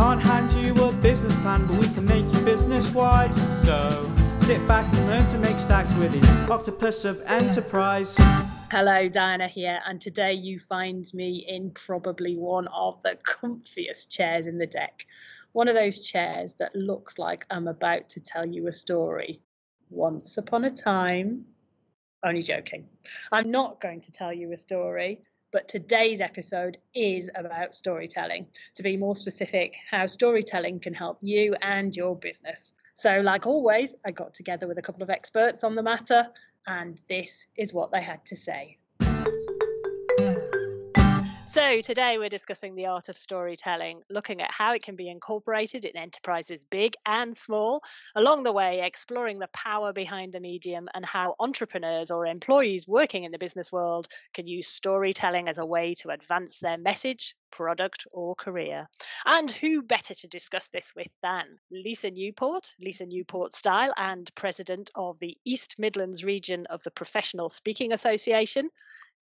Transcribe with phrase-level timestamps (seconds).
[0.00, 3.36] can't hand you a business plan, but we can make you business wise.
[3.66, 4.10] So
[4.40, 8.16] sit back and learn to make stacks with the octopus of enterprise.
[8.70, 14.46] Hello, Diana here, and today you find me in probably one of the comfiest chairs
[14.46, 15.04] in the deck.
[15.52, 19.42] One of those chairs that looks like I'm about to tell you a story.
[19.90, 21.44] Once upon a time,
[22.24, 22.88] only joking.
[23.32, 25.20] I'm not going to tell you a story,
[25.52, 28.46] but today's episode is about storytelling.
[28.74, 32.72] To be more specific, how storytelling can help you and your business.
[32.94, 36.28] So, like always, I got together with a couple of experts on the matter,
[36.66, 38.78] and this is what they had to say.
[41.50, 45.84] So, today we're discussing the art of storytelling, looking at how it can be incorporated
[45.84, 47.82] in enterprises big and small,
[48.14, 53.24] along the way, exploring the power behind the medium and how entrepreneurs or employees working
[53.24, 58.06] in the business world can use storytelling as a way to advance their message, product,
[58.12, 58.88] or career.
[59.26, 64.88] And who better to discuss this with than Lisa Newport, Lisa Newport Style, and President
[64.94, 68.70] of the East Midlands region of the Professional Speaking Association.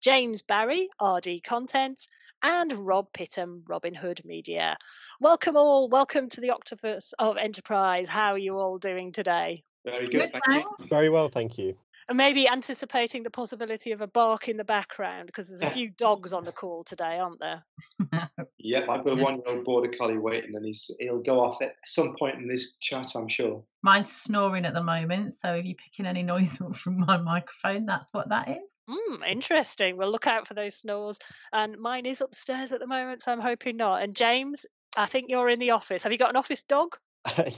[0.01, 2.07] James Barry, RD Content,
[2.43, 4.77] and Rob Pittam, Robin Hood Media.
[5.21, 5.89] Welcome all.
[5.89, 8.09] Welcome to the Octopus of Enterprise.
[8.09, 9.65] How are you all doing today?
[9.85, 10.87] Very good, good thank you.
[10.89, 11.77] Very well, thank you.
[12.09, 15.91] And maybe anticipating the possibility of a bark in the background because there's a few
[15.91, 17.65] dogs on the call today, aren't there?
[18.59, 22.17] yep, I've got a one-year-old border collie waiting, and he's he'll go off at some
[22.19, 23.63] point in this chat, I'm sure.
[23.83, 27.85] Mine's snoring at the moment, so if you're picking any noise up from my microphone,
[27.85, 28.71] that's what that is.
[28.89, 29.99] Mm, interesting.
[29.99, 31.19] We'll look out for those snores.
[31.53, 34.03] And mine is upstairs at the moment, so I'm hoping not.
[34.03, 34.65] And James,
[34.97, 36.05] I think you're in the office.
[36.05, 36.97] Have you got an office dog?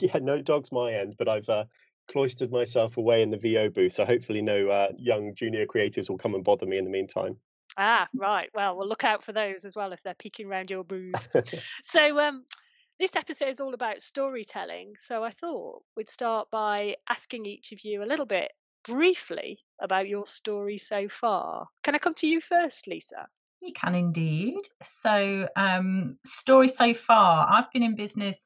[0.01, 1.65] yeah, no dog's my end, but I've uh,
[2.11, 6.19] cloistered myself away in the VO booth, so hopefully no uh, young junior creatives will
[6.19, 7.37] come and bother me in the meantime.
[7.77, 8.51] Ah, right.
[8.55, 11.29] Well, we'll look out for those as well if they're peeking around your booth.
[11.85, 12.45] so, um,
[13.01, 14.93] this episode is all about storytelling.
[14.99, 18.53] So I thought we'd start by asking each of you a little bit
[18.85, 21.67] briefly about your story so far.
[21.83, 23.27] Can I come to you first, Lisa?
[23.63, 24.61] You can indeed.
[25.01, 28.37] So, um, story so far, I've been in business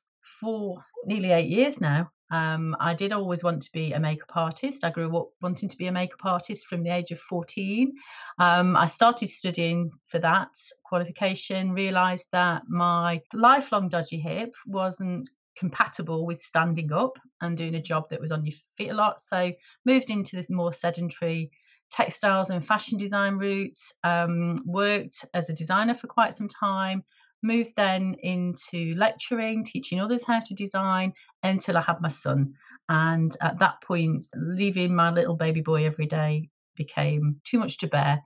[0.41, 2.11] for nearly eight years now.
[2.31, 4.85] Um, I did always want to be a makeup artist.
[4.85, 7.93] I grew up wanting to be a makeup artist from the age of 14.
[8.39, 10.49] Um, I started studying for that
[10.85, 17.83] qualification, realised that my lifelong dodgy hip wasn't compatible with standing up and doing a
[17.83, 19.21] job that was on your feet a lot.
[19.21, 19.53] So
[19.85, 21.51] moved into this more sedentary
[21.91, 23.93] textiles and fashion design routes.
[24.03, 27.05] Um, worked as a designer for quite some time.
[27.45, 31.13] Moved then into lecturing, teaching others how to design
[31.43, 32.55] until I had my son.
[32.89, 37.87] And at that point, leaving my little baby boy every day became too much to
[37.87, 38.23] bear.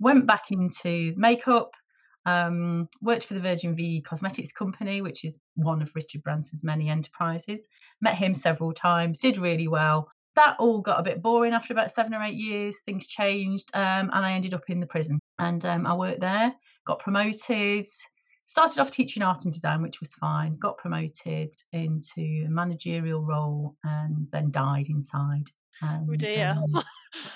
[0.00, 1.70] Went back into makeup,
[2.24, 6.88] um, worked for the Virgin Vie Cosmetics Company, which is one of Richard Branson's many
[6.88, 7.60] enterprises.
[8.00, 10.10] Met him several times, did really well.
[10.34, 12.78] That all got a bit boring after about seven or eight years.
[12.84, 15.20] Things changed, um, and I ended up in the prison.
[15.38, 16.52] And um, I worked there,
[16.84, 17.86] got promoted,
[18.46, 20.56] started off teaching art and design, which was fine.
[20.56, 25.50] Got promoted into a managerial role, and then died inside.
[25.82, 26.56] Oh, and, oh dear.
[26.56, 26.82] Um,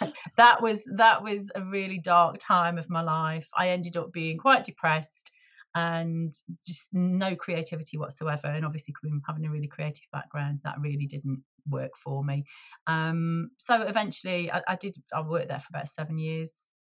[0.36, 3.48] that was that was a really dark time of my life.
[3.56, 5.30] I ended up being quite depressed
[5.74, 6.34] and
[6.66, 8.48] just no creativity whatsoever.
[8.48, 8.94] And obviously,
[9.26, 12.44] having a really creative background, that really didn't work for me.
[12.86, 14.96] Um, so eventually, I, I did.
[15.14, 16.50] I worked there for about seven years.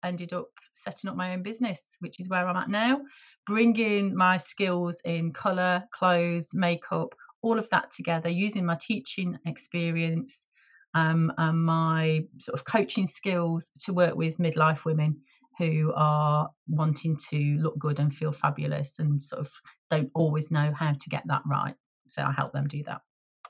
[0.04, 3.00] Ended up setting up my own business, which is where I'm at now.
[3.46, 10.46] Bringing my skills in colour, clothes, makeup, all of that together, using my teaching experience
[10.94, 15.20] um, and my sort of coaching skills to work with midlife women
[15.58, 19.50] who are wanting to look good and feel fabulous and sort of
[19.90, 21.74] don't always know how to get that right.
[22.08, 23.02] So I help them do that.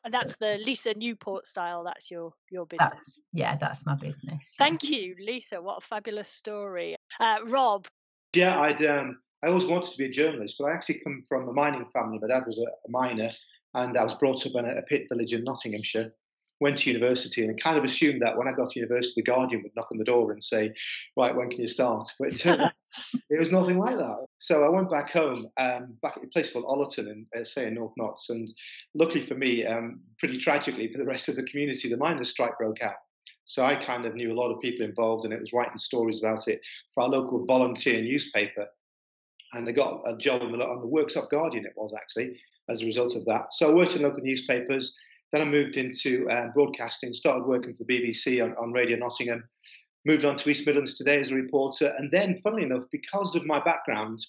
[0.04, 1.84] And that's the Lisa Newport style.
[1.84, 2.90] That's your your business.
[2.92, 4.54] That's, yeah, that's my business.
[4.58, 5.62] Thank you, Lisa.
[5.62, 7.86] What a fabulous story, uh, Rob.
[8.34, 11.48] Yeah, I'd um, I always wanted to be a journalist, but I actually come from
[11.48, 12.18] a mining family.
[12.20, 13.30] My dad was a, a miner,
[13.74, 16.12] and I was brought up in a, a pit village in Nottinghamshire
[16.62, 19.62] went to university and kind of assumed that when I got to university, the Guardian
[19.62, 20.72] would knock on the door and say,
[21.16, 22.72] "Right, when can you start?" But it turned out
[23.28, 24.26] it was nothing like that.
[24.38, 27.66] So I went back home, um, back at a place called Ollerton, in uh, say
[27.66, 28.48] in North Notts, and
[28.94, 32.56] luckily for me, um, pretty tragically for the rest of the community, the miners' strike
[32.56, 33.00] broke out.
[33.44, 36.20] So I kind of knew a lot of people involved, and it was writing stories
[36.20, 36.60] about it
[36.94, 38.66] for our local volunteer newspaper.
[39.54, 41.66] And I got a job on the, on the Worksop Guardian.
[41.66, 43.52] It was actually as a result of that.
[43.52, 44.96] So I worked in local newspapers
[45.32, 49.42] then I moved into uh, broadcasting, started working for the BBC on, on Radio Nottingham,
[50.04, 51.94] moved on to East Midlands Today as a reporter.
[51.96, 54.24] And then, funnily enough, because of my background,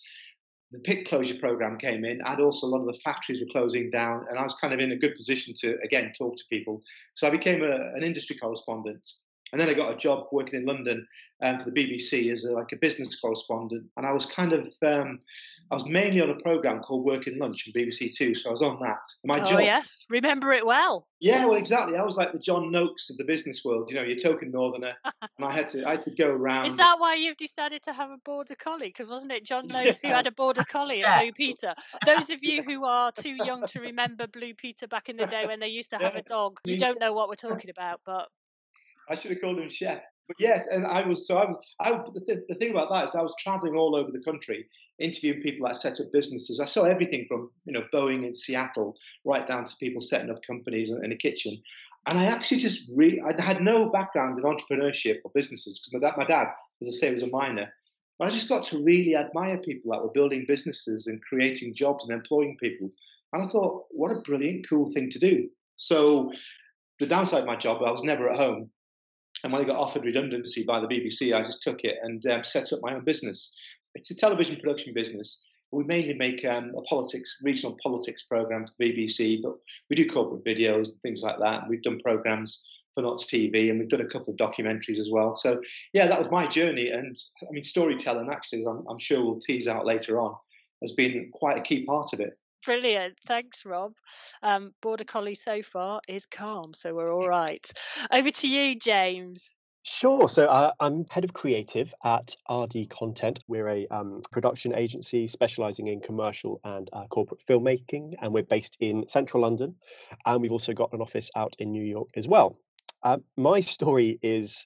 [0.71, 3.91] the pit closure program came in, and also a lot of the factories were closing
[3.91, 6.81] down, and I was kind of in a good position to again talk to people.
[7.15, 9.07] So I became a, an industry correspondent,
[9.53, 11.07] and then I got a job working in London
[11.43, 13.83] um, for the BBC as a, like a business correspondent.
[13.97, 15.19] And I was kind of, um,
[15.69, 18.33] I was mainly on a program called Working Lunch on BBC Two.
[18.33, 19.05] So I was on that.
[19.23, 21.07] My oh, job, yes, remember it well.
[21.19, 21.97] Yeah, well, exactly.
[21.97, 23.91] I was like the John Noakes of the business world.
[23.91, 26.65] You know, your token northerner, and I had to, I had to go around.
[26.65, 28.87] Is that why you've decided to have a border collie?
[28.87, 30.09] Because wasn't it John Noakes yeah.
[30.09, 31.75] who had a border collie at Blue Peter?
[32.07, 35.45] Those of you who are too young to remember Blue Peter back in the day
[35.45, 38.29] when they used to have a dog, you don't know what we're talking about, but
[39.09, 40.01] I should have called him chef.
[40.27, 41.57] But yes, and I was so I was.
[41.79, 44.65] I, the, th- the thing about that is I was traveling all over the country,
[44.99, 46.59] interviewing people that set up businesses.
[46.59, 48.95] I saw everything from you know Boeing in Seattle
[49.25, 51.61] right down to people setting up companies in, in a kitchen.
[52.05, 56.07] And I actually just really I had no background in entrepreneurship or businesses because my
[56.07, 57.73] dad, my dad, as I say, was a miner.
[58.19, 62.05] But I just got to really admire people that were building businesses and creating jobs
[62.05, 62.91] and employing people.
[63.33, 65.49] And I thought, what a brilliant, cool thing to do.
[65.77, 66.31] So
[66.99, 68.69] the downside of my job, I was never at home.
[69.43, 72.43] And when I got offered redundancy by the BBC, I just took it and um,
[72.43, 73.53] set up my own business.
[73.95, 75.43] It's a television production business.
[75.71, 79.55] We mainly make um, a politics, regional politics program for BBC, but
[79.89, 81.67] we do corporate videos and things like that.
[81.67, 82.63] We've done programs
[82.93, 85.33] for Notts TV, and we've done a couple of documentaries as well.
[85.33, 85.59] So,
[85.93, 86.89] yeah, that was my journey.
[86.89, 90.35] And I mean, storytelling, actually, I'm, I'm sure we'll tease out later on,
[90.81, 92.37] has been quite a key part of it.
[92.65, 93.17] Brilliant.
[93.27, 93.93] Thanks, Rob.
[94.41, 97.65] Um, Border Collie so far is calm, so we're all right.
[98.11, 99.49] Over to you, James.
[99.85, 100.29] Sure.
[100.29, 103.39] So uh, I'm head of creative at RD Content.
[103.49, 108.77] We're a um, production agency specializing in commercial and uh, corporate filmmaking, and we're based
[108.79, 109.75] in central London.
[110.25, 112.57] And we've also got an office out in New York as well.
[113.03, 114.65] Uh, my story is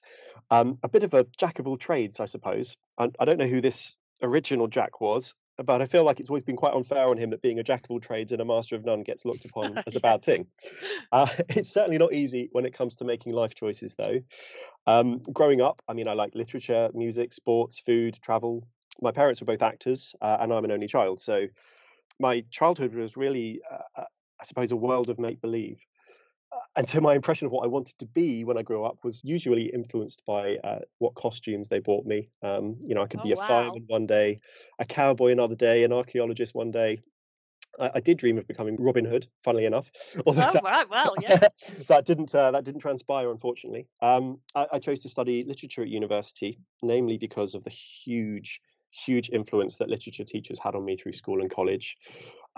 [0.52, 2.76] um, a bit of a jack of all trades, I suppose.
[2.96, 6.44] I, I don't know who this original Jack was, but I feel like it's always
[6.44, 8.76] been quite unfair on him that being a jack of all trades and a master
[8.76, 10.46] of none gets looked upon as a bad thing.
[11.12, 14.20] Uh, it's certainly not easy when it comes to making life choices, though.
[14.86, 18.66] Um, growing up, I mean, I like literature, music, sports, food, travel.
[19.00, 21.20] My parents were both actors, uh, and I'm an only child.
[21.20, 21.46] So
[22.18, 24.04] my childhood was really, uh, uh
[24.40, 25.78] I suppose, a world of make believe
[26.76, 29.20] and so my impression of what I wanted to be when I grew up was
[29.24, 32.28] usually influenced by uh, what costumes they bought me.
[32.42, 33.48] Um, you know, I could oh, be a wow.
[33.48, 34.38] fireman one day,
[34.78, 37.00] a cowboy another day, an archaeologist one day.
[37.80, 39.90] I, I did dream of becoming Robin Hood, funnily enough.
[40.26, 41.48] oh, that, right, well, yeah.
[41.88, 43.88] that didn't uh, that didn't transpire, unfortunately.
[44.00, 48.60] Um, I, I chose to study literature at university, namely because of the huge
[48.90, 51.96] huge influence that literature teachers had on me through school and college.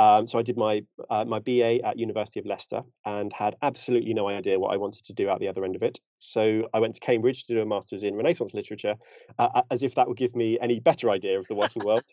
[0.01, 4.15] Um, so I did my uh, my BA at University of Leicester and had absolutely
[4.15, 6.01] no idea what I wanted to do at the other end of it.
[6.21, 8.95] So I went to Cambridge to do a master's in Renaissance literature,
[9.39, 12.05] uh, as if that would give me any better idea of the working world.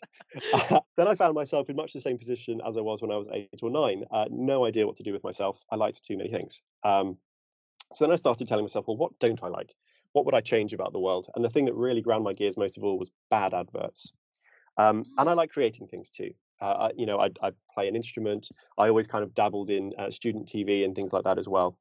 [0.52, 3.16] uh, then I found myself in much the same position as I was when I
[3.16, 4.04] was eight or nine.
[4.10, 5.58] Uh, no idea what to do with myself.
[5.72, 6.60] I liked too many things.
[6.84, 7.16] Um,
[7.94, 9.74] so then I started telling myself, well, what don't I like?
[10.12, 11.30] What would I change about the world?
[11.34, 14.12] And the thing that really ground my gears most of all was bad adverts.
[14.76, 16.32] Um, and I like creating things too.
[16.60, 18.48] Uh, you know, I, I, play an instrument.
[18.76, 21.78] I always kind of dabbled in uh, student TV and things like that as well.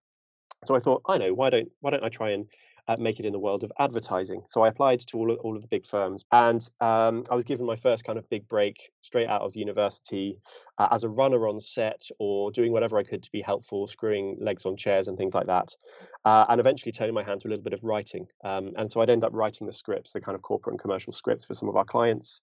[0.65, 2.47] So I thought, I know, why don't why don't I try and
[2.97, 4.43] make it in the world of advertising?
[4.47, 7.43] So I applied to all of, all of the big firms, and um, I was
[7.43, 10.37] given my first kind of big break straight out of university
[10.77, 14.37] uh, as a runner on set or doing whatever I could to be helpful, screwing
[14.39, 15.75] legs on chairs and things like that,
[16.25, 18.27] uh, and eventually turning my hand to a little bit of writing.
[18.43, 21.13] Um, and so I'd end up writing the scripts, the kind of corporate and commercial
[21.13, 22.41] scripts for some of our clients.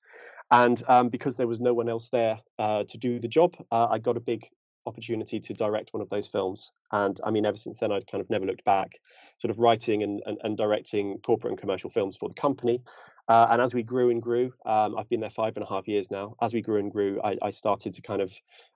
[0.50, 3.88] And um, because there was no one else there uh, to do the job, uh,
[3.90, 4.48] I got a big
[4.86, 6.72] opportunity to direct one of those films.
[6.92, 8.98] And I mean, ever since then, I'd kind of never looked back,
[9.38, 12.82] sort of writing and, and, and directing corporate and commercial films for the company.
[13.26, 15.88] Uh, and as we grew and grew, um, I've been there five and a half
[15.88, 16.36] years now.
[16.42, 18.32] As we grew and grew, I, I started to kind of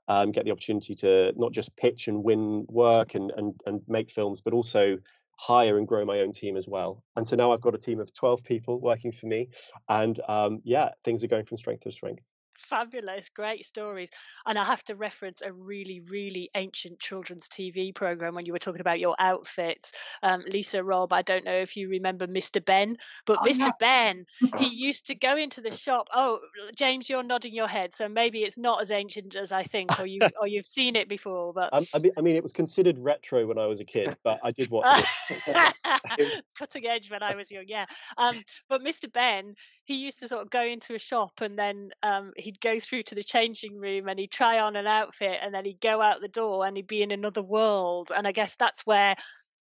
[0.08, 4.10] um, get the opportunity to not just pitch and win work and, and, and make
[4.10, 4.96] films, but also
[5.36, 7.04] hire and grow my own team as well.
[7.14, 9.50] And so now I've got a team of 12 people working for me.
[9.88, 12.24] And um, yeah, things are going from strength to strength
[12.58, 14.10] fabulous great stories.
[14.46, 18.58] And i have to reference a really really ancient children's tv program when you were
[18.58, 19.92] talking about your outfits.
[20.22, 22.96] Um, lisa rob i don't know if you remember mr Benn,
[23.26, 23.70] but oh, mr yeah.
[23.80, 24.26] benn
[24.58, 26.08] he used to go into the shop.
[26.14, 26.40] Oh
[26.74, 30.06] james you're nodding your head so maybe it's not as ancient as i think or
[30.06, 32.98] you or you've seen it before but um, I, mean, I mean it was considered
[32.98, 36.44] retro when i was a kid but i did watch it.
[36.58, 37.86] Cutting edge when i was young yeah.
[38.16, 39.54] Um, but mr benn
[39.88, 43.02] he used to sort of go into a shop and then um, he'd go through
[43.04, 46.20] to the changing room and he'd try on an outfit and then he'd go out
[46.20, 48.12] the door and he'd be in another world.
[48.14, 49.16] And I guess that's where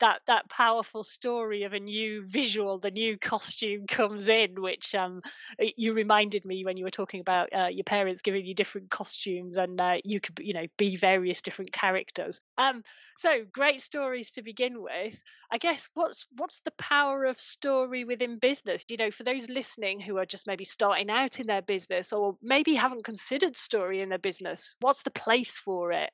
[0.00, 5.20] that that powerful story of a new visual, the new costume comes in, which um,
[5.58, 9.56] you reminded me when you were talking about uh, your parents giving you different costumes,
[9.56, 12.40] and uh, you could you know be various different characters.
[12.56, 12.82] Um,
[13.16, 15.14] so great stories to begin with.
[15.50, 18.84] I guess what's what's the power of story within business?
[18.88, 22.36] You know, for those listening who are just maybe starting out in their business or
[22.42, 26.10] maybe haven't considered story in their business, what's the place for it?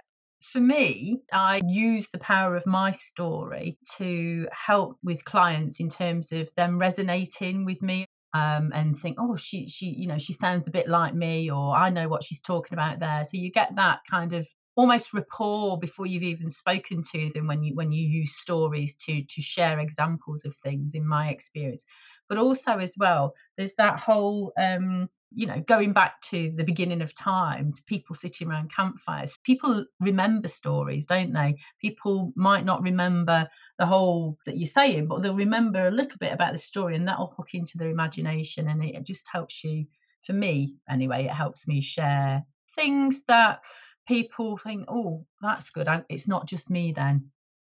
[0.52, 6.32] For me, I use the power of my story to help with clients in terms
[6.32, 10.66] of them resonating with me um, and think, oh, she, she, you know, she sounds
[10.66, 13.24] a bit like me, or I know what she's talking about there.
[13.24, 14.46] So you get that kind of
[14.76, 19.22] almost rapport before you've even spoken to them when you when you use stories to
[19.22, 20.94] to share examples of things.
[20.94, 21.84] In my experience,
[22.28, 27.02] but also as well, there's that whole um, you know, going back to the beginning
[27.02, 31.56] of time, people sitting around campfires, people remember stories, don't they?
[31.80, 33.48] People might not remember
[33.78, 37.06] the whole that you're saying, but they'll remember a little bit about the story and
[37.06, 38.68] that'll hook into their imagination.
[38.68, 39.86] And it just helps you,
[40.24, 43.60] for me anyway, it helps me share things that
[44.06, 45.88] people think, oh, that's good.
[46.08, 47.30] It's not just me then.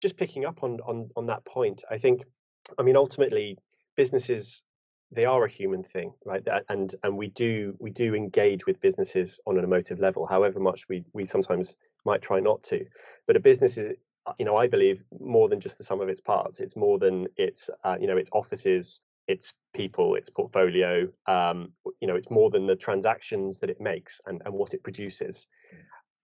[0.03, 2.25] Just picking up on on on that point, I think,
[2.79, 3.57] I mean, ultimately,
[3.97, 4.63] businesses
[5.15, 6.47] they are a human thing, right?
[6.69, 10.89] And and we do we do engage with businesses on an emotive level, however much
[10.89, 12.85] we we sometimes might try not to.
[13.27, 13.95] But a business is,
[14.39, 16.61] you know, I believe more than just the sum of its parts.
[16.61, 21.09] It's more than its, uh, you know, its offices, its people, its portfolio.
[21.27, 24.83] Um, you know, it's more than the transactions that it makes and and what it
[24.83, 25.47] produces.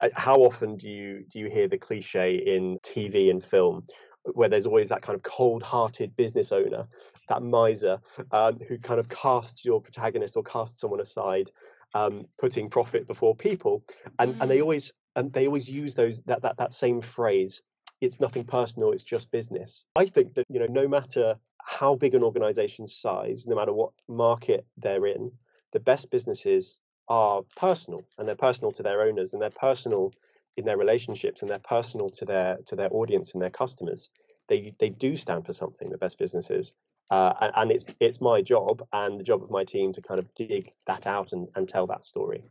[0.00, 3.86] Uh, how often do you do you hear the cliche in TV and film
[4.24, 6.86] where there's always that kind of cold-hearted business owner,
[7.28, 7.98] that miser,
[8.32, 11.50] um, who kind of casts your protagonist or casts someone aside,
[11.94, 13.82] um, putting profit before people,
[14.18, 14.40] and mm.
[14.40, 14.62] and they mm.
[14.62, 17.62] always and they always use those that that that same phrase.
[18.00, 18.92] It's nothing personal.
[18.92, 19.84] It's just business.
[19.96, 23.92] I think that you know, no matter how big an organization's size, no matter what
[24.08, 25.32] market they're in,
[25.72, 30.12] the best businesses are personal, and they're personal to their owners, and they're personal
[30.56, 34.10] in their relationships and they're personal to their to their audience and their customers
[34.50, 36.74] they they do stand for something the best businesses.
[37.10, 40.20] Uh, and, and, it's it's my job and the job of my team to kind
[40.20, 42.44] of dig that out and, and tell that story.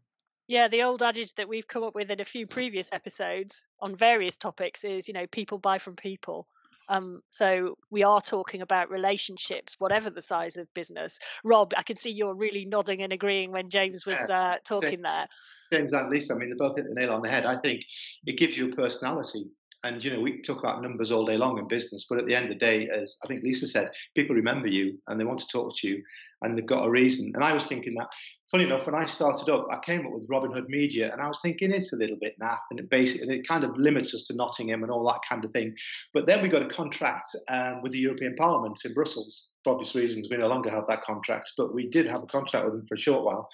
[0.48, 3.96] Yeah the old adage that we've come up with in a few previous episodes on
[3.96, 6.48] various topics is you know people buy from people
[6.90, 11.20] um, so we are talking about relationships, whatever the size of business.
[11.44, 15.28] Rob, I can see you're really nodding and agreeing when James was uh, talking there.
[15.72, 17.46] James and Lisa, I mean, they both hit the nail on the head.
[17.46, 17.84] I think
[18.26, 19.46] it gives you a personality.
[19.84, 22.36] And, you know, we talk about numbers all day long in business, but at the
[22.36, 25.40] end of the day, as I think Lisa said, people remember you and they want
[25.40, 26.04] to talk to you
[26.42, 27.32] and they've got a reason.
[27.34, 28.08] And I was thinking that,
[28.52, 31.28] funny enough, when I started up, I came up with Robin Hood Media and I
[31.28, 34.24] was thinking it's a little bit naff and it basically it kind of limits us
[34.26, 35.74] to Nottingham and all that kind of thing.
[36.14, 39.52] But then we got a contract um, with the European Parliament in Brussels.
[39.64, 42.66] For obvious reasons, we no longer have that contract, but we did have a contract
[42.66, 43.50] with them for a short while.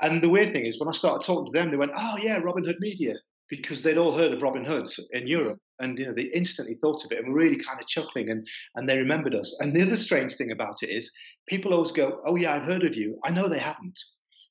[0.00, 2.38] And the weird thing is, when I started talking to them, they went, "Oh yeah,
[2.38, 3.14] Robin Hood Media,"
[3.48, 7.04] because they'd all heard of Robin Hood in Europe, and you know they instantly thought
[7.04, 9.56] of it and were really kind of chuckling, and and they remembered us.
[9.60, 11.10] And the other strange thing about it is,
[11.48, 13.98] people always go, "Oh yeah, I've heard of you." I know they haven't,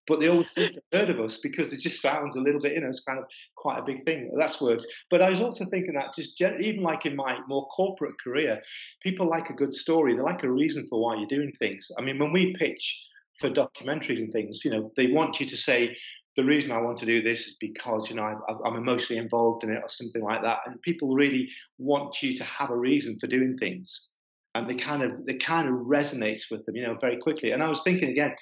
[0.07, 2.73] but they always think they've heard of us because it just sounds a little bit,
[2.73, 4.31] you know, it's kind of quite a big thing.
[4.39, 4.87] That's worked.
[5.11, 8.61] But I was also thinking that just gen- even like in my more corporate career,
[9.03, 10.15] people like a good story.
[10.15, 11.91] They like a reason for why you're doing things.
[11.99, 13.07] I mean, when we pitch
[13.39, 15.95] for documentaries and things, you know, they want you to say,
[16.37, 19.63] the reason I want to do this is because you know I, I'm emotionally involved
[19.63, 23.17] in it or something like that, and people really want you to have a reason
[23.19, 24.11] for doing things,
[24.55, 27.51] and they kind of they kind of resonates with them, you know, very quickly.
[27.51, 28.35] And I was thinking again,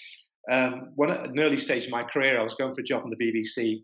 [0.51, 3.03] um, when at an early stage of my career, I was going for a job
[3.05, 3.79] in the BBC,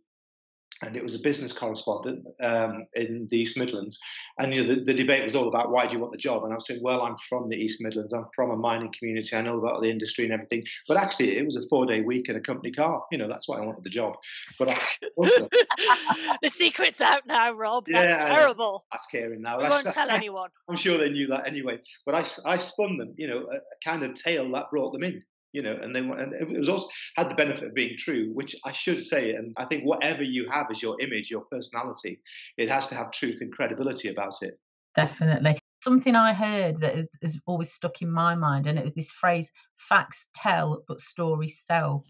[0.81, 3.99] and it was a business correspondent um, in the East Midlands.
[4.39, 6.43] And you know, the, the, debate was all about why do you want the job?
[6.43, 8.13] And I was saying, well, I'm from the East Midlands.
[8.13, 9.35] I'm from a mining community.
[9.35, 10.63] I know about the industry and everything.
[10.87, 13.03] But actually, it was a four day week in a company car.
[13.11, 14.15] You know, that's why I wanted the job.
[14.57, 14.79] But I,
[16.41, 17.85] the secret's out now, Rob.
[17.87, 18.85] That's terrible.
[18.91, 19.59] That's caring now.
[19.59, 20.49] We won't tell anyone.
[20.69, 21.79] I'm sure they knew that anyway.
[22.05, 25.03] But I, I spun them, you know, a, a kind of tale that brought them
[25.03, 25.23] in
[25.53, 28.55] you know, and they and it was also had the benefit of being true, which
[28.65, 32.21] I should say, and I think whatever you have as your image, your personality,
[32.57, 34.57] it has to have truth and credibility about it.
[34.95, 35.59] Definitely.
[35.83, 39.11] Something I heard that has, has always stuck in my mind, and it was this
[39.11, 42.03] phrase: "Facts tell, but stories sell."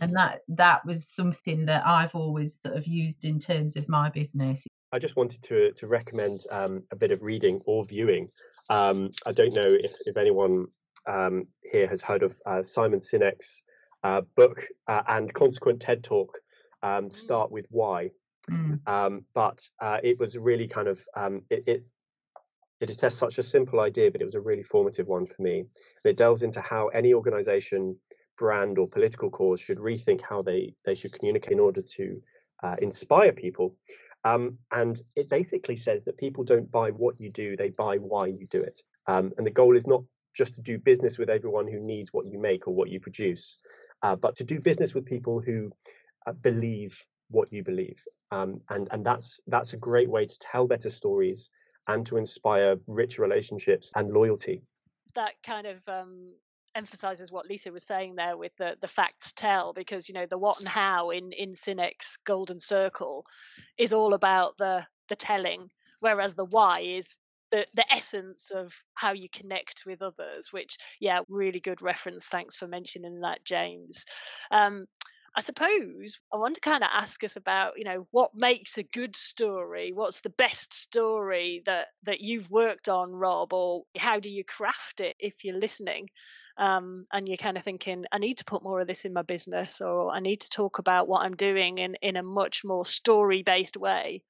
[0.00, 0.14] And mm.
[0.14, 4.64] that that was something that I've always sort of used in terms of my business.
[4.92, 8.28] I just wanted to to recommend um, a bit of reading or viewing.
[8.70, 10.66] Um, I don't know if, if anyone
[11.06, 13.62] um, here has heard of uh, Simon Sinek's
[14.02, 16.38] uh, book uh, and consequent TED talk,
[16.82, 17.12] um, mm.
[17.12, 18.10] Start with Why.
[18.50, 18.80] Mm.
[18.86, 21.84] Um, but uh, it was really kind of um, it, it,
[22.80, 25.60] It attests such a simple idea, but it was a really formative one for me.
[25.60, 27.96] And it delves into how any organization,
[28.38, 32.22] brand, or political cause should rethink how they, they should communicate in order to
[32.62, 33.76] uh, inspire people.
[34.24, 38.26] Um, and it basically says that people don't buy what you do, they buy why
[38.28, 38.82] you do it.
[39.06, 40.02] Um, and the goal is not
[40.34, 43.58] just to do business with everyone who needs what you make or what you produce,
[44.02, 45.70] uh, but to do business with people who
[46.26, 48.02] uh, believe what you believe.
[48.30, 51.50] Um, and and that's that's a great way to tell better stories
[51.88, 54.62] and to inspire richer relationships and loyalty.
[55.14, 56.34] That kind of um,
[56.74, 60.38] emphasizes what Lisa was saying there with the the facts tell, because you know the
[60.38, 63.24] what and how in in Sinek's Golden Circle
[63.78, 65.70] is all about the the telling,
[66.00, 67.18] whereas the why is
[67.50, 72.26] the, the essence of how you connect with others, which, yeah, really good reference.
[72.26, 74.04] Thanks for mentioning that, James.
[74.50, 74.86] Um,
[75.36, 78.82] I suppose I want to kind of ask us about, you know, what makes a
[78.82, 79.92] good story?
[79.94, 85.00] What's the best story that that you've worked on, Rob, or how do you craft
[85.00, 86.08] it if you're listening?
[86.58, 89.22] Um, and you're kind of thinking, I need to put more of this in my
[89.22, 92.84] business, or I need to talk about what I'm doing in in a much more
[92.84, 94.22] story based way.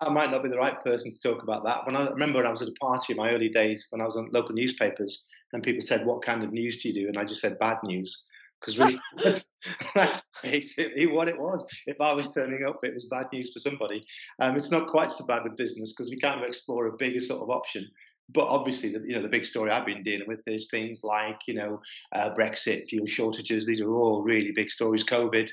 [0.00, 1.86] I might not be the right person to talk about that.
[1.86, 4.04] When I remember when I was at a party in my early days when I
[4.04, 7.18] was on local newspapers, and people said, "What kind of news do you do?" and
[7.18, 8.24] I just said, "Bad news."
[8.60, 9.46] because really that's,
[9.94, 11.66] that's, basically what it was.
[11.86, 14.04] If I was turning up, it was bad news for somebody.
[14.40, 17.20] Um, it's not quite so bad with business because we kind of explore a bigger
[17.20, 17.88] sort of option.
[18.34, 21.38] But obviously, the, you know, the big story I've been dealing with is things like,
[21.46, 21.80] you know,
[22.12, 23.66] uh, Brexit, fuel shortages.
[23.66, 25.04] These are all really big stories.
[25.04, 25.48] COVID,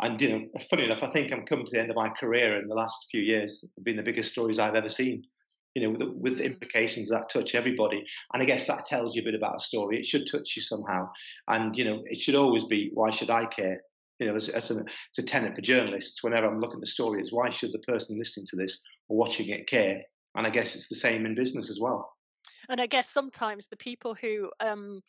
[0.00, 2.60] and you know, funny enough, I think I'm coming to the end of my career
[2.60, 3.64] in the last few years.
[3.76, 5.24] Have been the biggest stories I've ever seen
[5.74, 6.42] you know, with, with mm-hmm.
[6.42, 8.04] implications that touch everybody.
[8.32, 9.98] And I guess that tells you a bit about a story.
[9.98, 11.08] It should touch you somehow.
[11.48, 13.80] And, you know, it should always be, why should I care?
[14.18, 16.22] You know, as, as a, it's a tenet for journalists.
[16.22, 19.16] Whenever I'm looking at the story, it's why should the person listening to this or
[19.16, 20.02] watching it care?
[20.34, 22.10] And I guess it's the same in business as well
[22.68, 25.02] and I guess sometimes the people who um,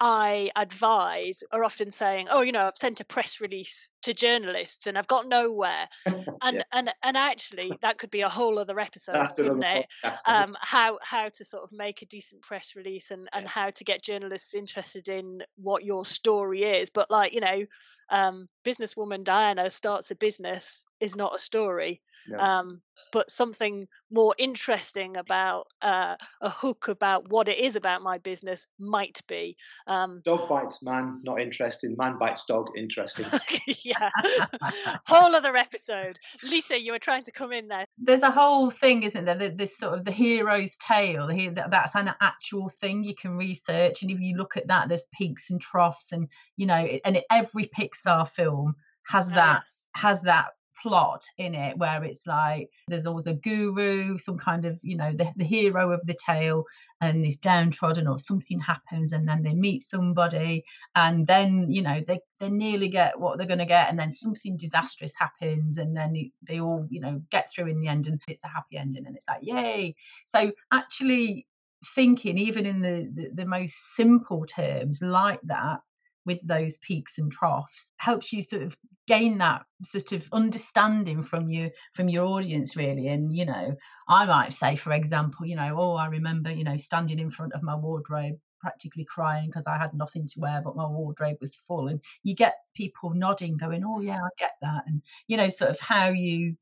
[0.00, 4.86] I advise are often saying, "Oh, you know, I've sent a press release to journalists
[4.86, 6.62] and I've got nowhere," and yeah.
[6.72, 9.86] and and actually that could be a whole other episode, That's couldn't it?
[10.26, 13.50] Um, how how to sort of make a decent press release and and yeah.
[13.50, 16.90] how to get journalists interested in what your story is.
[16.90, 17.64] But like you know,
[18.10, 22.00] um, businesswoman Diana starts a business is not a story.
[22.30, 22.58] Yeah.
[22.58, 28.18] Um, but something more interesting about uh, a hook about what it is about my
[28.18, 29.56] business might be.
[29.86, 31.94] Um, dog bites man, not interesting.
[31.96, 33.26] Man bites dog, interesting.
[33.66, 34.10] yeah,
[35.06, 36.18] whole other episode.
[36.42, 37.84] Lisa, you were trying to come in there.
[37.98, 39.50] There's a whole thing, isn't there?
[39.50, 41.26] This sort of the hero's tale.
[41.28, 45.06] The, that's an actual thing you can research, and if you look at that, there's
[45.12, 48.74] peaks and troughs, and you know, and every Pixar film
[49.06, 49.86] has that yes.
[49.94, 50.48] has that
[50.82, 55.12] plot in it where it's like there's always a guru, some kind of, you know,
[55.12, 56.64] the, the hero of the tale
[57.00, 60.64] and is downtrodden or something happens and then they meet somebody
[60.94, 64.10] and then, you know, they, they nearly get what they're going to get and then
[64.10, 68.20] something disastrous happens and then they all, you know, get through in the end and
[68.28, 69.94] it's a happy ending and it's like, yay.
[70.26, 71.46] So actually
[71.94, 75.80] thinking even in the, the, the most simple terms like that
[76.28, 81.48] with those peaks and troughs helps you sort of gain that sort of understanding from
[81.48, 83.08] you from your audience really.
[83.08, 83.74] And you know
[84.08, 87.54] i might say for example you know oh i remember you know standing in front
[87.54, 91.56] of my wardrobe practically crying because i had nothing to wear but my wardrobe was
[91.66, 91.88] full.
[91.88, 94.82] And you get people nodding going oh yeah i get that.
[94.86, 96.54] And you know sort of how you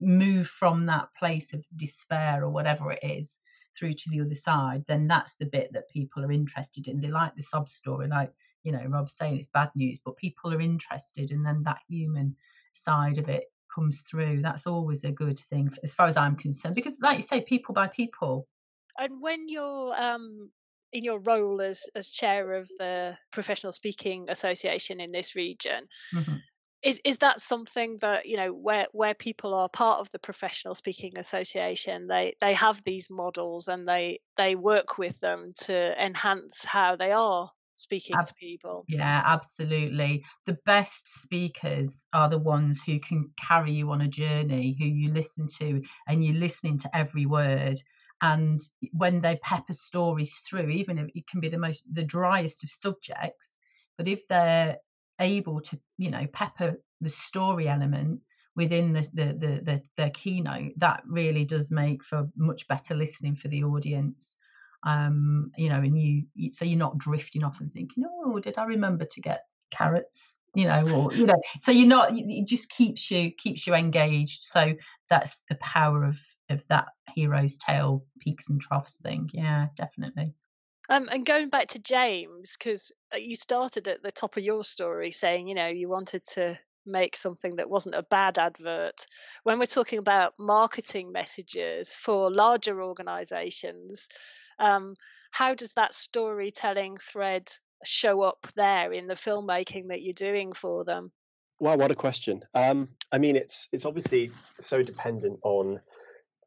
[0.00, 3.38] move from that place of despair or whatever it is
[3.78, 7.00] through to the other side then that's the bit that people are interested in.
[7.00, 10.52] They like the sob story like you know rob's saying it's bad news but people
[10.52, 12.34] are interested and then that human
[12.72, 13.44] side of it
[13.74, 14.42] comes through.
[14.42, 17.74] That's always a good thing as far as i'm concerned because like you say people
[17.74, 18.46] buy people.
[18.98, 20.50] And when you're um
[20.92, 26.36] in your role as as chair of the professional speaking association in this region mm-hmm.
[26.82, 30.74] is is that something that you know where where people are part of the professional
[30.74, 36.62] speaking association they they have these models and they they work with them to enhance
[36.62, 37.50] how they are
[37.82, 38.86] speaking Ab- to people.
[38.88, 40.24] Yeah, absolutely.
[40.46, 45.12] The best speakers are the ones who can carry you on a journey, who you
[45.12, 47.80] listen to and you're listening to every word.
[48.20, 48.60] And
[48.92, 52.70] when they pepper stories through, even if it can be the most the driest of
[52.70, 53.52] subjects,
[53.96, 54.78] but if they're
[55.20, 58.20] able to, you know, pepper the story element
[58.56, 63.36] within the the the, the, the keynote, that really does make for much better listening
[63.36, 64.36] for the audience
[64.84, 68.64] um, you know, and you, so you're not drifting off and thinking, oh, did I
[68.64, 70.38] remember to get carrots?
[70.54, 72.10] You know, or you know, so you're not.
[72.12, 74.42] It just keeps you keeps you engaged.
[74.42, 74.74] So
[75.08, 76.18] that's the power of
[76.50, 79.30] of that hero's tale, peaks and troughs thing.
[79.32, 80.34] Yeah, definitely.
[80.88, 84.62] Um, and going back to James, because uh, you started at the top of your
[84.62, 89.06] story saying, you know, you wanted to make something that wasn't a bad advert.
[89.44, 94.08] When we're talking about marketing messages for larger organizations,
[94.62, 94.94] um,
[95.32, 97.50] how does that storytelling thread
[97.84, 101.10] show up there in the filmmaking that you're doing for them?
[101.58, 102.44] Wow, what a question.
[102.54, 105.80] Um, I mean, it's it's obviously so dependent on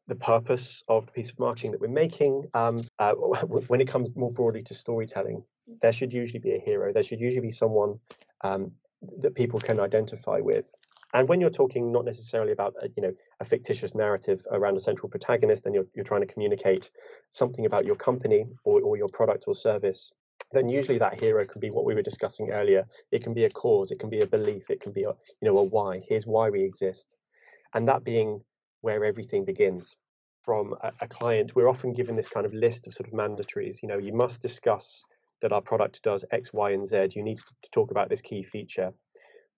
[0.08, 2.48] the purpose of the piece of marketing that we're making.
[2.54, 5.42] Um, uh, when it comes more broadly to storytelling,
[5.80, 6.92] there should usually be a hero.
[6.92, 7.98] There should usually be someone
[8.42, 8.72] um,
[9.18, 10.64] that people can identify with.
[11.14, 14.80] And when you're talking not necessarily about a, you know a fictitious narrative around a
[14.80, 16.90] central protagonist, and you're, you're trying to communicate
[17.30, 20.12] something about your company or, or your product or service,
[20.52, 22.86] then usually that hero can be what we were discussing earlier.
[23.10, 25.48] It can be a cause, it can be a belief, it can be a you
[25.48, 26.02] know a why.
[26.08, 27.16] Here's why we exist,
[27.74, 28.42] and that being
[28.80, 29.96] where everything begins.
[30.44, 33.82] From a, a client, we're often given this kind of list of sort of mandatories.
[33.82, 35.02] You know, you must discuss
[35.42, 37.08] that our product does X, Y, and Z.
[37.16, 38.92] You need to talk about this key feature.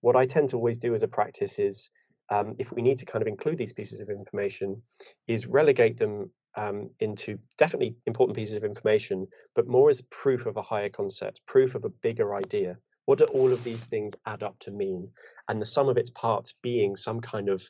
[0.01, 1.89] What I tend to always do as a practice is,
[2.29, 4.81] um, if we need to kind of include these pieces of information,
[5.27, 10.57] is relegate them um, into definitely important pieces of information, but more as proof of
[10.57, 12.77] a higher concept, proof of a bigger idea.
[13.05, 15.09] What do all of these things add up to mean?
[15.47, 17.63] And the sum of its parts being some kind of,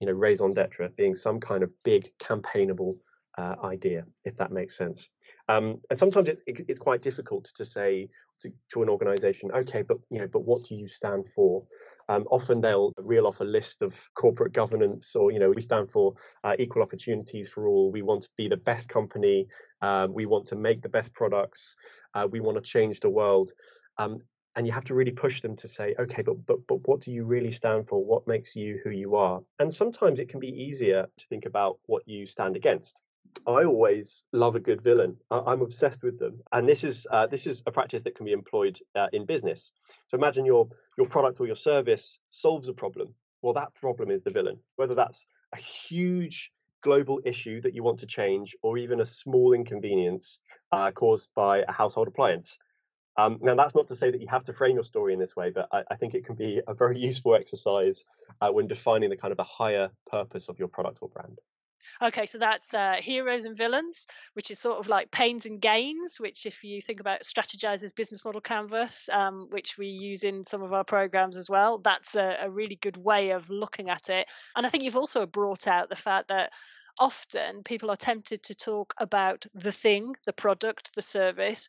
[0.00, 2.96] you know, raison d'etre, being some kind of big campaignable
[3.38, 5.08] uh, idea, if that makes sense.
[5.48, 8.08] Um, and sometimes it's it, it's quite difficult to say
[8.40, 11.64] to, to, an organization, okay, but you know, but what do you stand for?
[12.08, 15.90] Um, often they'll reel off a list of corporate governance, or you know, we stand
[15.90, 16.14] for
[16.44, 17.90] uh, equal opportunities for all.
[17.90, 19.46] We want to be the best company.
[19.80, 21.76] Um, we want to make the best products.
[22.14, 23.52] Uh, we want to change the world.
[23.98, 24.18] Um,
[24.54, 27.12] and you have to really push them to say, okay, but but but what do
[27.12, 28.04] you really stand for?
[28.04, 29.40] What makes you who you are?
[29.58, 33.00] And sometimes it can be easier to think about what you stand against.
[33.46, 35.16] I always love a good villain.
[35.30, 38.26] I, am obsessed with them, and this is uh, this is a practice that can
[38.26, 39.72] be employed uh, in business.
[40.06, 43.14] So imagine your your product or your service solves a problem.
[43.40, 44.58] Well, that problem is the villain.
[44.76, 49.52] Whether that's a huge global issue that you want to change, or even a small
[49.52, 50.38] inconvenience
[50.70, 52.58] uh, caused by a household appliance.
[53.16, 55.36] Um, now, that's not to say that you have to frame your story in this
[55.36, 58.04] way, but I, I think it can be a very useful exercise
[58.40, 61.38] uh, when defining the kind of the higher purpose of your product or brand.
[62.02, 66.18] Okay, so that's uh, heroes and villains, which is sort of like pains and gains,
[66.18, 70.62] which, if you think about Strategyzer's business model canvas, um, which we use in some
[70.62, 74.26] of our programs as well, that's a, a really good way of looking at it.
[74.56, 76.50] And I think you've also brought out the fact that
[76.98, 81.68] often people are tempted to talk about the thing, the product, the service,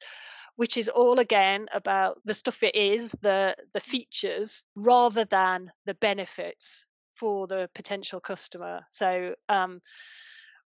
[0.56, 5.96] which is all again about the stuff it is, the the features, rather than the
[5.96, 6.86] benefits
[7.24, 8.82] for the potential customer.
[8.92, 9.80] So um,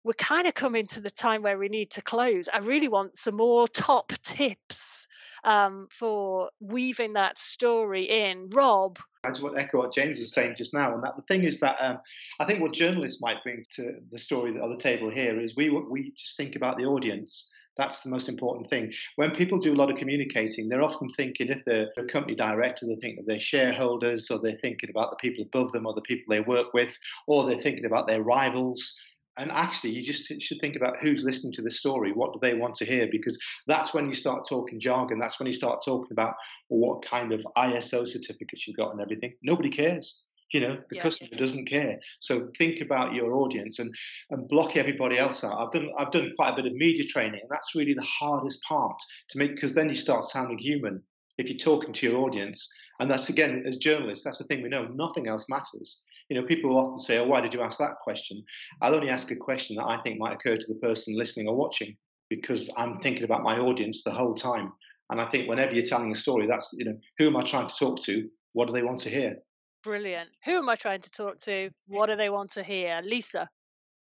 [0.03, 2.49] we're kind of coming to the time where we need to close.
[2.53, 5.07] I really want some more top tips
[5.45, 8.49] um, for weaving that story in.
[8.51, 8.99] Rob.
[9.23, 11.45] I just want to echo what James was saying just now, and that the thing
[11.45, 11.99] is that um,
[12.41, 15.71] I think what journalists might bring to the story on the table here is we
[15.71, 18.92] we just think about the audience that's the most important thing.
[19.16, 22.87] When people do a lot of communicating, they're often thinking if they're a company director,
[22.87, 26.02] they're thinking of their shareholders, or they're thinking about the people above them, or the
[26.02, 26.92] people they work with,
[27.26, 28.94] or they're thinking about their rivals.
[29.38, 32.12] And actually, you just should think about who's listening to the story.
[32.12, 33.09] What do they want to hear?
[33.11, 35.18] Because that's when you start talking jargon.
[35.18, 36.35] That's when you start talking about
[36.68, 39.33] what kind of ISO certificates you've got and everything.
[39.42, 40.20] Nobody cares.
[40.53, 41.03] You know, the yeah.
[41.03, 41.99] customer doesn't care.
[42.21, 43.95] So think about your audience and
[44.31, 45.59] and block everybody else out.
[45.59, 48.63] I've done I've done quite a bit of media training, and that's really the hardest
[48.69, 48.97] part
[49.31, 51.03] to make because then you start sounding human
[51.39, 52.69] if you're talking to your audience.
[52.99, 54.87] And that's again, as journalists, that's the thing we know.
[54.87, 56.03] Nothing else matters.
[56.29, 58.43] You know, people often say, "Oh, why did you ask that question?"
[58.83, 61.57] I'll only ask a question that I think might occur to the person listening or
[61.57, 61.97] watching
[62.29, 64.73] because I'm thinking about my audience the whole time.
[65.11, 67.69] And I think whenever you're telling a story, that's you know, who am I trying
[67.69, 68.29] to talk to?
[68.53, 69.37] What do they want to hear?
[69.83, 70.31] Brilliant.
[70.45, 71.71] Who am I trying to talk to?
[71.88, 72.99] What do they want to hear?
[73.03, 73.49] Lisa.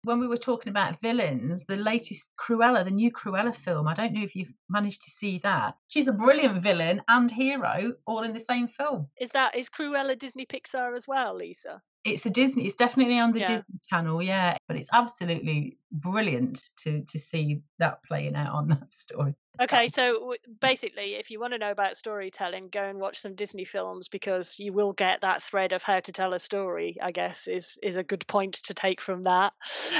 [0.03, 4.15] When we were talking about villains, the latest Cruella, the new Cruella film, I don't
[4.15, 5.77] know if you've managed to see that.
[5.89, 9.09] She's a brilliant villain and hero all in the same film.
[9.21, 11.83] Is that is Cruella Disney Pixar as well, Lisa?
[12.05, 12.67] It's a Disney.
[12.67, 13.47] It's definitely on the yeah.
[13.47, 14.57] Disney Channel, yeah.
[14.67, 19.35] But it's absolutely brilliant to to see that playing out on that story.
[19.61, 23.67] Okay, so basically, if you want to know about storytelling, go and watch some Disney
[23.67, 26.97] films because you will get that thread of how to tell a story.
[27.03, 29.53] I guess is is a good point to take from that.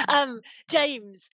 [0.07, 1.29] Um, James.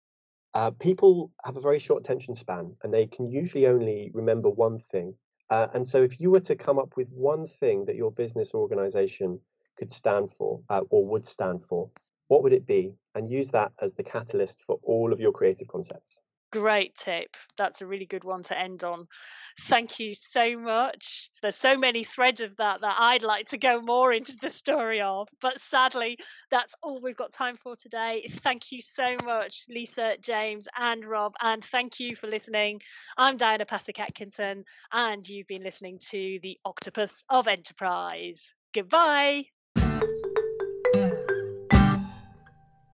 [0.54, 4.78] Uh, people have a very short attention span, and they can usually only remember one
[4.78, 5.14] thing.
[5.50, 8.52] Uh, and so, if you were to come up with one thing that your business
[8.54, 9.40] or organization
[9.78, 11.90] could stand for uh, or would stand for,
[12.28, 12.94] what would it be?
[13.16, 16.20] And use that as the catalyst for all of your creative concepts.
[16.54, 17.36] Great tip.
[17.58, 19.08] That's a really good one to end on.
[19.64, 21.30] Thank you so much.
[21.42, 25.02] There's so many threads of that that I'd like to go more into the story
[25.02, 26.18] of, but sadly,
[26.50, 28.30] that's all we've got time for today.
[28.30, 32.80] Thank you so much, Lisa, James, and Rob, and thank you for listening.
[33.18, 34.64] I'm Diana Pasek Atkinson,
[34.94, 38.54] and you've been listening to The Octopus of Enterprise.
[38.74, 39.48] Goodbye.